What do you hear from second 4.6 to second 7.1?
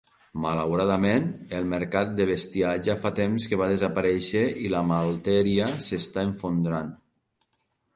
i la malteria s'està esfondrant.